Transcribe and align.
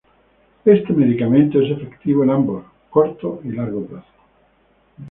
Este 0.65 0.93
medicamento 0.93 1.61
es 1.61 1.69
efectivo 1.69 2.23
en 2.23 2.31
ambos, 2.31 2.65
corto 2.89 3.39
y 3.43 3.49
largo 3.49 3.85
plazo. 3.85 4.07